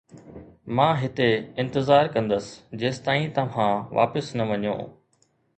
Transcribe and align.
مان 0.79 0.93
هتي 1.01 1.27
انتظار 1.65 2.09
ڪندس 2.17 2.49
جيستائين 2.85 3.31
توهان 3.39 3.95
واپس 3.99 4.35
نه 4.41 4.53
وڃو 4.55 4.77